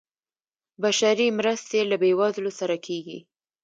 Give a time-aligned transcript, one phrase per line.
[0.83, 3.19] بشري مرستې له بیوزلو سره کیږي